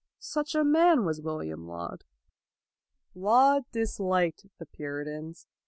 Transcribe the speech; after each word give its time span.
Such 0.17 0.55
a 0.55 0.63
man 0.63 1.05
was 1.05 1.21
William 1.21 1.67
Laud. 1.67 2.05
Laud 3.13 3.65
disliked 3.71 4.47
the 4.57 4.65
Puritans. 4.65 5.45